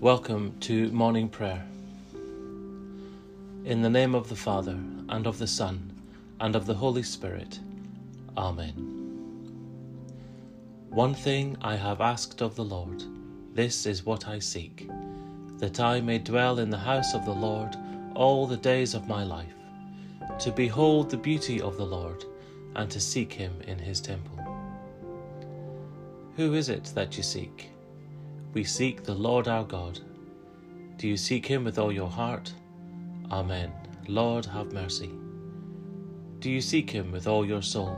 [0.00, 1.66] Welcome to morning prayer.
[3.64, 4.78] In the name of the Father,
[5.08, 5.92] and of the Son,
[6.38, 7.58] and of the Holy Spirit.
[8.36, 8.74] Amen.
[10.90, 13.02] One thing I have asked of the Lord,
[13.54, 14.88] this is what I seek,
[15.56, 17.76] that I may dwell in the house of the Lord
[18.14, 19.56] all the days of my life,
[20.38, 22.24] to behold the beauty of the Lord,
[22.76, 24.38] and to seek him in his temple.
[26.36, 27.72] Who is it that you seek?
[28.58, 30.00] We seek the Lord our God.
[30.96, 32.52] Do you seek him with all your heart?
[33.30, 33.70] Amen.
[34.08, 35.12] Lord, have mercy.
[36.40, 37.96] Do you seek him with all your soul?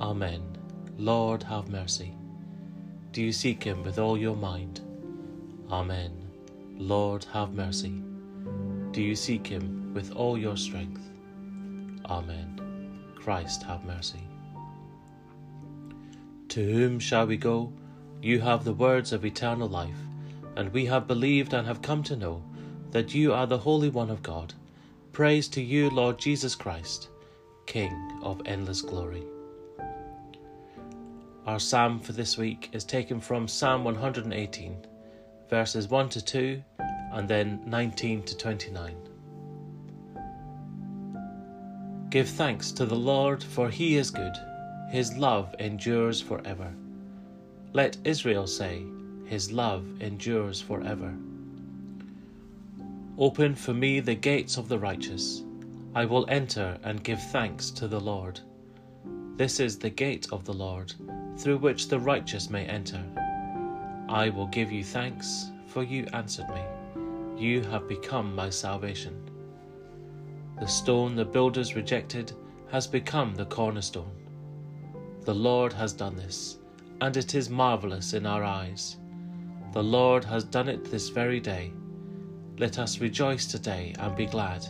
[0.00, 0.42] Amen.
[0.96, 2.14] Lord, have mercy.
[3.10, 4.80] Do you seek him with all your mind?
[5.72, 6.12] Amen.
[6.76, 8.00] Lord, have mercy.
[8.92, 11.02] Do you seek him with all your strength?
[12.04, 12.60] Amen.
[13.16, 14.22] Christ, have mercy.
[16.50, 17.72] To whom shall we go?
[18.22, 19.98] You have the words of eternal life,
[20.54, 22.40] and we have believed and have come to know
[22.92, 24.54] that you are the Holy One of God.
[25.10, 27.08] Praise to you, Lord Jesus Christ,
[27.66, 29.24] King of endless glory.
[31.46, 34.76] Our psalm for this week is taken from Psalm 118,
[35.50, 36.62] verses 1 to 2,
[37.14, 38.94] and then 19 to 29.
[42.08, 44.36] Give thanks to the Lord, for he is good,
[44.90, 46.72] his love endures forever.
[47.74, 48.84] Let Israel say,
[49.24, 51.14] His love endures forever.
[53.16, 55.42] Open for me the gates of the righteous.
[55.94, 58.40] I will enter and give thanks to the Lord.
[59.36, 60.92] This is the gate of the Lord,
[61.38, 63.02] through which the righteous may enter.
[64.06, 66.62] I will give you thanks, for you answered me.
[67.38, 69.16] You have become my salvation.
[70.60, 72.34] The stone the builders rejected
[72.70, 74.12] has become the cornerstone.
[75.22, 76.58] The Lord has done this
[77.02, 78.96] and it is marvellous in our eyes.
[79.72, 81.72] The Lord has done it this very day.
[82.58, 84.64] Let us rejoice today and be glad.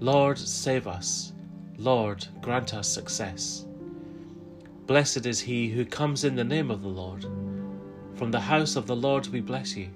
[0.00, 1.32] Lord, save us.
[1.78, 3.64] Lord, grant us success.
[4.86, 7.22] Blessed is he who comes in the name of the Lord.
[8.14, 9.88] From the house of the Lord we bless you.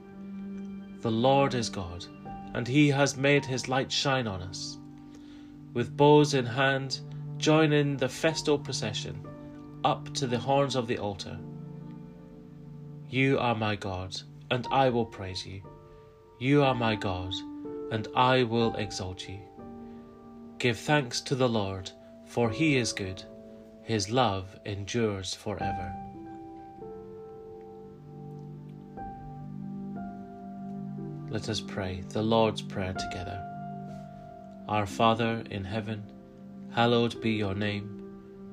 [1.03, 2.07] The Lord is God,
[2.55, 4.79] and he has made his light shine on us.
[5.75, 7.01] With bows in hand,
[7.37, 9.28] join in the festal procession
[9.85, 11.39] up to the horns of the altar.
[13.09, 14.17] You are my God,
[14.51, 15.63] and I will praise you.
[16.39, 17.33] You are my God,
[17.91, 19.41] and I will exalt you.
[20.59, 21.91] Give thanks to the Lord,
[22.27, 23.23] for he is good.
[23.83, 25.95] His love endures forever.
[31.31, 33.45] Let us pray the Lord's Prayer together.
[34.69, 36.03] Our Father in heaven,
[36.71, 38.08] hallowed be your name.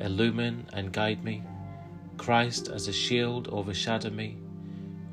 [0.00, 1.42] illumine and guide me.
[2.16, 4.36] Christ as a shield overshadow me.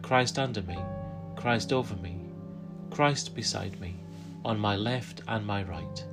[0.02, 0.78] Christ under me,
[1.36, 2.20] Christ over me,
[2.90, 3.96] Christ beside me,
[4.46, 6.06] on my left and my right.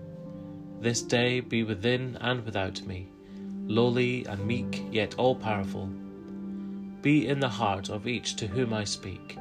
[0.80, 3.08] This day be within and without me,
[3.66, 5.86] lowly and meek, yet all powerful.
[7.02, 9.38] Be in the heart of each to whom I speak,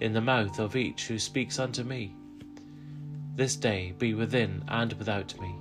[0.00, 2.14] in the mouth of each who speaks unto me.
[3.36, 5.54] This day be within and without me,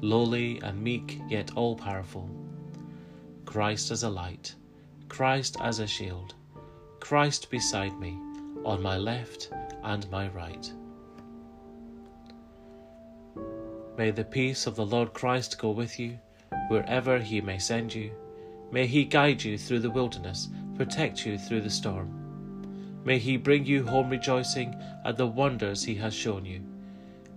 [0.00, 2.28] lowly and meek, yet all powerful.
[3.44, 4.54] Christ as a light,
[5.08, 6.34] Christ as a shield,
[7.00, 8.18] Christ beside me,
[8.64, 9.50] on my left
[9.82, 10.72] and my right.
[13.96, 16.18] May the peace of the Lord Christ go with you,
[16.68, 18.10] wherever he may send you.
[18.72, 23.02] May he guide you through the wilderness, protect you through the storm.
[23.04, 24.74] May he bring you home rejoicing
[25.04, 26.60] at the wonders he has shown you.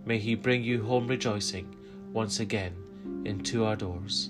[0.06, 1.76] May he bring you home rejoicing
[2.14, 2.74] once again
[3.26, 4.30] into our doors.